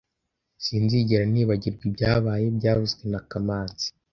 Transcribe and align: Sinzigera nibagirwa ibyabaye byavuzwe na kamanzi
Sinzigera 0.65 1.25
nibagirwa 1.33 1.83
ibyabaye 1.89 2.45
byavuzwe 2.57 3.03
na 3.11 3.19
kamanzi 3.29 3.87